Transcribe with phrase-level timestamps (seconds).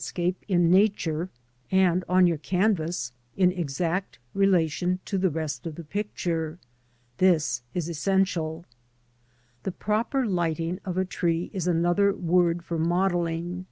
[0.00, 1.28] I * X X xX scape in Nature,
[1.70, 6.58] and on your canvas in exact relation to the rest of the picture.
[7.18, 8.64] This is essential.
[9.64, 13.66] The proper lighting of a tree is another word for modelling.